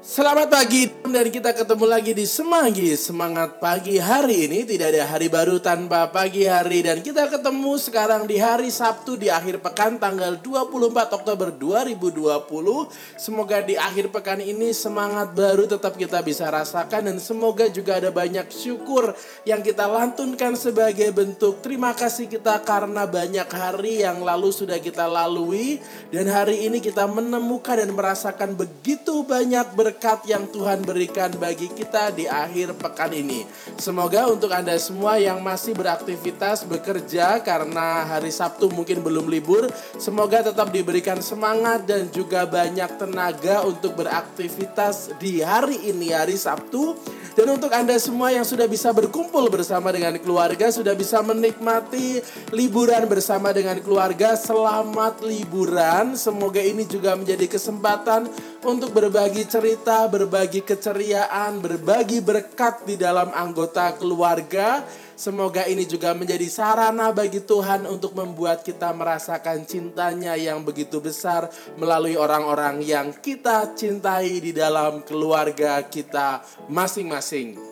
[0.00, 5.28] Selamat pagi dan kita ketemu lagi di Semanggi Semangat pagi hari ini tidak ada hari
[5.28, 6.80] baru tanpa pagi hari.
[6.80, 13.60] Dan kita ketemu sekarang di hari Sabtu di akhir pekan tanggal 24 Oktober 2020 Semoga
[13.60, 18.48] di akhir pekan ini semangat baru tetap kita bisa rasakan Dan semoga juga ada banyak
[18.48, 19.12] syukur
[19.44, 25.04] yang kita lantunkan sebagai bentuk terima kasih kita Karena banyak hari yang lalu sudah kita
[25.04, 25.76] lalui.
[26.08, 31.72] Dan hari ini kita menemukan dan merasakan begitu banyak ber berkat yang Tuhan berikan bagi
[31.72, 33.48] kita di akhir pekan ini.
[33.80, 39.64] Semoga untuk Anda semua yang masih beraktivitas bekerja karena hari Sabtu mungkin belum libur,
[39.96, 46.92] semoga tetap diberikan semangat dan juga banyak tenaga untuk beraktivitas di hari ini hari Sabtu.
[47.32, 52.20] Dan untuk Anda semua yang sudah bisa berkumpul bersama dengan keluarga, sudah bisa menikmati
[52.52, 56.12] liburan bersama dengan keluarga, selamat liburan.
[56.18, 58.28] Semoga ini juga menjadi kesempatan
[58.64, 64.84] untuk berbagi cerita, berbagi keceriaan, berbagi berkat di dalam anggota keluarga.
[65.16, 71.52] Semoga ini juga menjadi sarana bagi Tuhan untuk membuat kita merasakan cintanya yang begitu besar
[71.76, 76.40] melalui orang-orang yang kita cintai di dalam keluarga kita
[76.72, 77.69] masing-masing.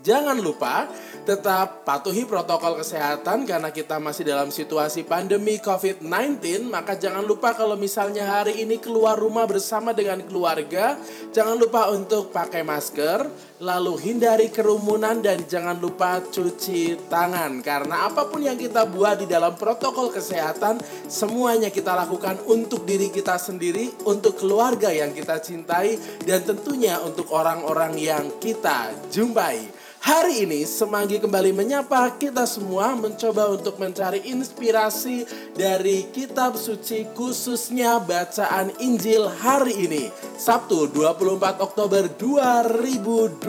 [0.00, 0.88] Jangan lupa
[1.28, 6.64] tetap patuhi protokol kesehatan karena kita masih dalam situasi pandemi COVID-19.
[6.72, 10.96] Maka jangan lupa kalau misalnya hari ini keluar rumah bersama dengan keluarga,
[11.36, 13.28] jangan lupa untuk pakai masker,
[13.60, 17.60] lalu hindari kerumunan dan jangan lupa cuci tangan.
[17.60, 20.80] Karena apa pun yang kita buat di dalam protokol kesehatan,
[21.12, 27.28] semuanya kita lakukan untuk diri kita sendiri, untuk keluarga yang kita cintai, dan tentunya untuk
[27.36, 29.89] orang-orang yang kita jumpai.
[30.00, 38.00] Hari ini Semanggi kembali menyapa kita semua mencoba untuk mencari inspirasi dari kitab suci khususnya
[38.00, 40.08] bacaan Injil hari ini.
[40.40, 43.44] Sabtu 24 Oktober 2020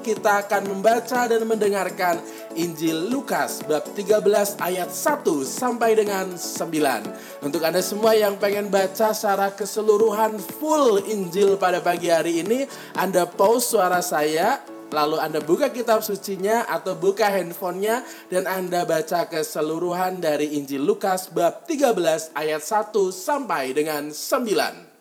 [0.00, 2.24] kita akan membaca dan mendengarkan
[2.56, 7.44] Injil Lukas bab 13 ayat 1 sampai dengan 9.
[7.44, 12.64] Untuk Anda semua yang pengen baca secara keseluruhan full Injil pada pagi hari ini,
[12.96, 18.00] Anda pause suara saya Lalu Anda buka kitab sucinya atau buka handphonenya
[18.32, 24.96] dan Anda baca keseluruhan dari Injil Lukas bab 13 ayat 1 sampai dengan 9.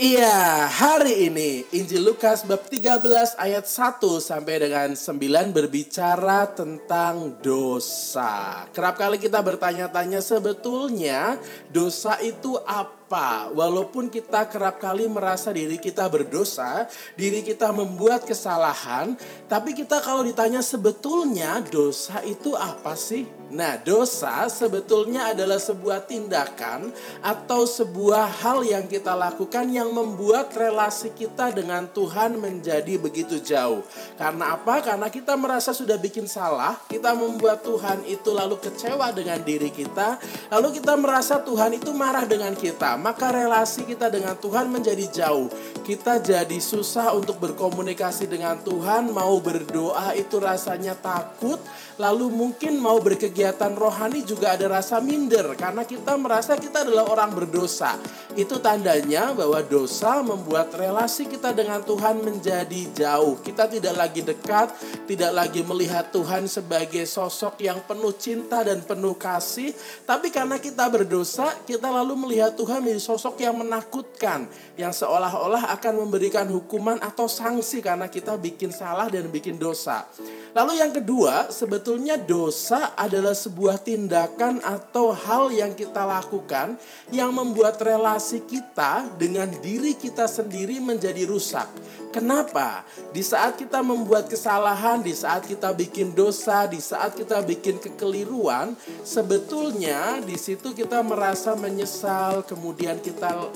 [0.00, 8.64] Iya, hari ini Injil Lukas bab 13 ayat 1 sampai dengan 9 berbicara tentang dosa.
[8.72, 11.36] Kerap kali kita bertanya-tanya sebetulnya
[11.68, 13.01] dosa itu apa?
[13.12, 13.52] Apa?
[13.52, 19.12] Walaupun kita kerap kali merasa diri kita berdosa, diri kita membuat kesalahan,
[19.52, 23.28] tapi kita kalau ditanya sebetulnya dosa itu apa sih?
[23.52, 26.88] Nah, dosa sebetulnya adalah sebuah tindakan
[27.20, 33.84] atau sebuah hal yang kita lakukan yang membuat relasi kita dengan Tuhan menjadi begitu jauh.
[34.16, 34.80] Karena apa?
[34.80, 40.16] Karena kita merasa sudah bikin salah, kita membuat Tuhan itu lalu kecewa dengan diri kita,
[40.48, 45.50] lalu kita merasa Tuhan itu marah dengan kita maka relasi kita dengan Tuhan menjadi jauh.
[45.82, 51.58] Kita jadi susah untuk berkomunikasi dengan Tuhan, mau berdoa itu rasanya takut,
[51.98, 57.34] lalu mungkin mau berkegiatan rohani juga ada rasa minder karena kita merasa kita adalah orang
[57.34, 57.98] berdosa.
[58.38, 63.42] Itu tandanya bahwa dosa membuat relasi kita dengan Tuhan menjadi jauh.
[63.42, 64.72] Kita tidak lagi dekat,
[65.10, 69.74] tidak lagi melihat Tuhan sebagai sosok yang penuh cinta dan penuh kasih,
[70.06, 74.44] tapi karena kita berdosa, kita lalu melihat Tuhan menjadi sosok yang menakutkan,
[74.76, 80.04] yang seolah-olah akan memberikan hukuman atau sanksi karena kita bikin salah dan bikin dosa.
[80.52, 86.76] Lalu yang kedua, sebetulnya dosa adalah sebuah tindakan atau hal yang kita lakukan
[87.08, 91.72] yang membuat relasi kita dengan diri kita sendiri menjadi rusak.
[92.12, 92.84] Kenapa?
[93.08, 98.76] Di saat kita membuat kesalahan, di saat kita bikin dosa, di saat kita bikin kekeliruan,
[99.00, 103.52] sebetulnya di situ kita merasa menyesal, kemudian kita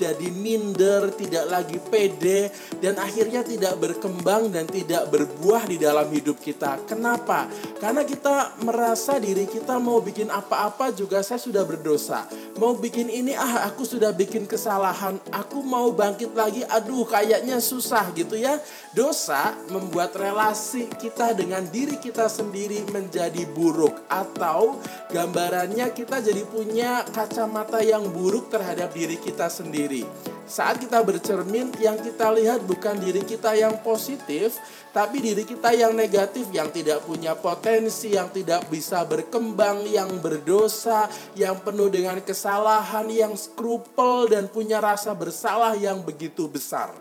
[0.00, 2.48] jadi minder, tidak lagi pede,
[2.80, 6.80] dan akhirnya tidak berkembang dan tidak berbuah di dalam hidup kita.
[6.88, 7.44] Kenapa?
[7.76, 12.24] Karena kita merasa diri kita mau bikin apa-apa juga saya sudah berdosa.
[12.60, 18.12] Mau bikin ini, ah aku sudah bikin kesalahan, aku mau bangkit lagi, aduh kayaknya susah
[18.12, 18.60] gitu ya.
[18.92, 24.76] Dosa membuat relasi kita dengan diri kita sendiri menjadi buruk atau
[25.08, 30.04] gambarannya kita jadi punya kacamata yang buruk terhadap diri kita sendiri.
[30.50, 34.58] Saat kita bercermin, yang kita lihat bukan diri kita yang positif,
[34.90, 41.06] tapi diri kita yang negatif, yang tidak punya potensi, yang tidak bisa berkembang, yang berdosa,
[41.38, 46.98] yang penuh dengan kesalahan, yang skrupel, dan punya rasa bersalah yang begitu besar.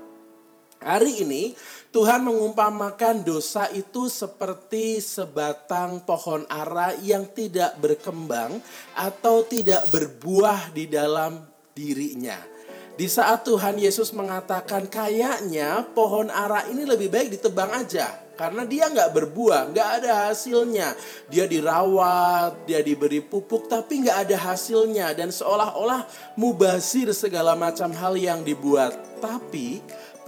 [0.78, 1.57] Hari ini
[1.90, 8.62] Tuhan mengumpamakan dosa itu seperti sebatang pohon ara yang tidak berkembang
[8.94, 12.59] atau tidak berbuah di dalam dirinya.
[13.00, 18.92] Di saat Tuhan Yesus mengatakan kayaknya pohon ara ini lebih baik ditebang aja karena dia
[18.92, 21.00] nggak berbuah, nggak ada hasilnya.
[21.31, 28.19] Dia dirawat, dia diberi pupuk, tapi nggak ada hasilnya dan seolah-olah mubazir segala macam hal
[28.19, 28.96] yang dibuat.
[29.24, 29.80] Tapi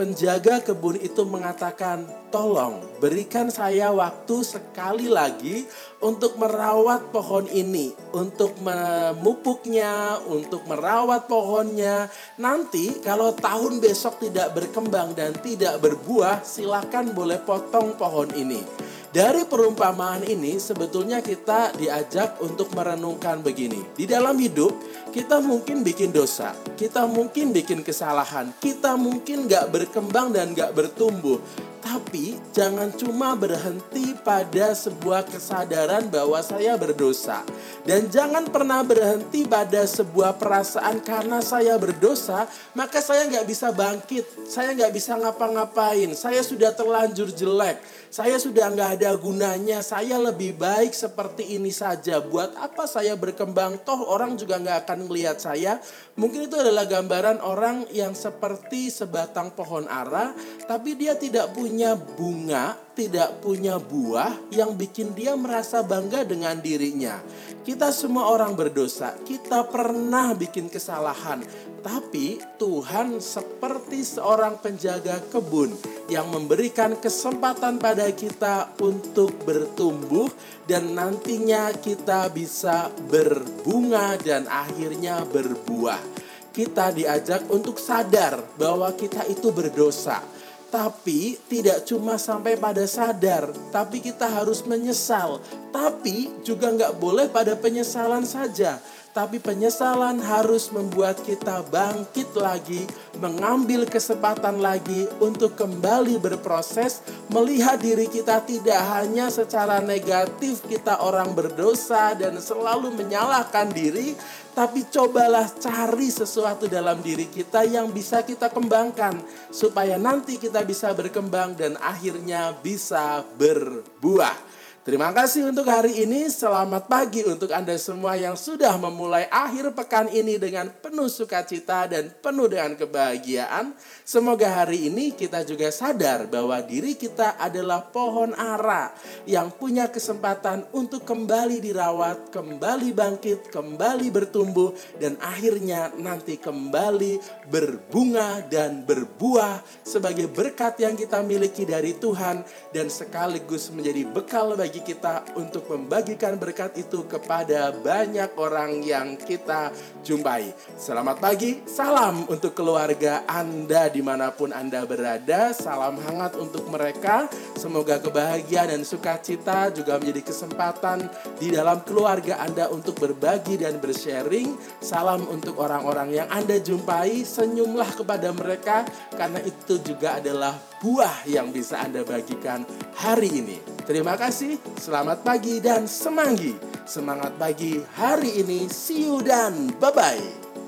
[0.01, 5.69] penjaga kebun itu mengatakan, "Tolong berikan saya waktu sekali lagi
[6.01, 12.09] untuk merawat pohon ini, untuk memupuknya, untuk merawat pohonnya.
[12.41, 19.43] Nanti kalau tahun besok tidak berkembang dan tidak berbuah, silakan boleh potong pohon ini." Dari
[19.43, 23.83] perumpamaan ini sebetulnya kita diajak untuk merenungkan begini.
[23.91, 24.71] Di dalam hidup
[25.11, 31.43] kita mungkin bikin dosa, kita mungkin bikin kesalahan, kita mungkin gak berkembang dan gak bertumbuh.
[31.91, 37.43] Tapi jangan cuma berhenti pada sebuah kesadaran bahwa saya berdosa.
[37.83, 42.47] Dan jangan pernah berhenti pada sebuah perasaan karena saya berdosa,
[42.79, 48.71] maka saya nggak bisa bangkit, saya nggak bisa ngapa-ngapain, saya sudah terlanjur jelek, saya sudah
[48.71, 52.23] nggak ada gunanya, saya lebih baik seperti ini saja.
[52.23, 53.83] Buat apa saya berkembang?
[53.83, 55.83] Toh orang juga nggak akan melihat saya.
[56.15, 60.31] Mungkin itu adalah gambaran orang yang seperti sebatang pohon ara,
[60.69, 66.61] tapi dia tidak punya punya bunga, tidak punya buah yang bikin dia merasa bangga dengan
[66.61, 67.17] dirinya.
[67.65, 71.41] Kita semua orang berdosa, kita pernah bikin kesalahan,
[71.81, 75.73] tapi Tuhan seperti seorang penjaga kebun
[76.05, 80.29] yang memberikan kesempatan pada kita untuk bertumbuh
[80.69, 86.29] dan nantinya kita bisa berbunga dan akhirnya berbuah.
[86.53, 90.40] Kita diajak untuk sadar bahwa kita itu berdosa
[90.71, 95.43] tapi tidak cuma sampai pada sadar, tapi kita harus menyesal.
[95.75, 98.79] Tapi juga nggak boleh pada penyesalan saja,
[99.11, 102.87] tapi penyesalan harus membuat kita bangkit lagi,
[103.19, 111.35] mengambil kesempatan lagi untuk kembali berproses, melihat diri kita tidak hanya secara negatif kita orang
[111.35, 114.15] berdosa dan selalu menyalahkan diri,
[114.55, 119.19] tapi cobalah cari sesuatu dalam diri kita yang bisa kita kembangkan
[119.51, 124.50] supaya nanti kita bisa berkembang dan akhirnya bisa berbuah.
[124.81, 126.25] Terima kasih untuk hari ini.
[126.25, 132.09] Selamat pagi untuk Anda semua yang sudah memulai akhir pekan ini dengan penuh sukacita dan
[132.17, 133.77] penuh dengan kebahagiaan.
[134.01, 138.89] Semoga hari ini kita juga sadar bahwa diri kita adalah pohon ara
[139.29, 147.21] yang punya kesempatan untuk kembali dirawat, kembali bangkit, kembali bertumbuh, dan akhirnya nanti kembali
[147.53, 152.41] berbunga dan berbuah sebagai berkat yang kita miliki dari Tuhan
[152.73, 159.19] dan sekaligus menjadi bekal bagi bagi kita untuk membagikan berkat itu kepada banyak orang yang
[159.19, 159.67] kita
[159.99, 160.47] jumpai.
[160.79, 165.51] Selamat pagi, salam untuk keluarga Anda di mana pun Anda berada.
[165.51, 167.27] Salam hangat untuk mereka.
[167.59, 171.03] Semoga kebahagiaan dan sukacita juga menjadi kesempatan
[171.35, 174.55] di dalam keluarga Anda untuk berbagi dan bersharing.
[174.79, 177.27] Salam untuk orang-orang yang Anda jumpai.
[177.27, 178.87] Senyumlah kepada mereka
[179.19, 182.63] karena itu juga adalah buah yang bisa Anda bagikan
[182.95, 183.70] hari ini.
[183.81, 186.53] Terima kasih, selamat pagi dan semanggi.
[186.85, 190.60] Semangat pagi hari ini, see you dan bye-bye.